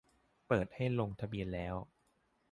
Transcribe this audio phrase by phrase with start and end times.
[0.47, 1.75] เปิดให้ลงทะเบียนแล้ว